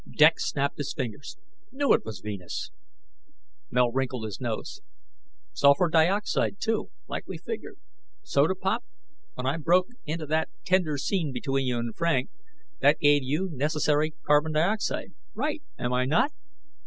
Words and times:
Dex 0.11 0.45
snapped 0.49 0.79
his 0.79 0.95
fingers. 0.95 1.37
"Knew 1.71 1.93
it 1.93 2.03
was 2.03 2.21
Venus." 2.21 2.71
Mel 3.69 3.91
wrinkled 3.91 4.25
his 4.25 4.41
nose. 4.41 4.81
"Sulfur 5.53 5.89
dioxide, 5.89 6.59
too, 6.59 6.89
like 7.07 7.27
we 7.27 7.37
figured. 7.37 7.77
Soda 8.23 8.55
pop, 8.55 8.83
when 9.35 9.45
I 9.45 9.57
broke 9.57 9.89
into 10.07 10.25
that 10.25 10.49
tender 10.65 10.97
scene 10.97 11.31
between 11.31 11.67
you 11.67 11.77
and 11.77 11.95
Frank 11.95 12.31
that 12.79 12.97
gave 12.97 13.21
you 13.21 13.49
necessary 13.51 14.15
carbon 14.25 14.53
dioxide, 14.53 15.13
right, 15.35 15.61
am 15.77 15.93
I 15.93 16.05
not?" 16.05 16.31